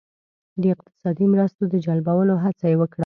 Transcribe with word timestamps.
د 0.61 0.63
اقتصادي 0.75 1.25
مرستو 1.33 1.63
د 1.69 1.75
جلبولو 1.85 2.35
هڅه 2.43 2.65
یې 2.71 2.77
وکړه. 2.81 2.99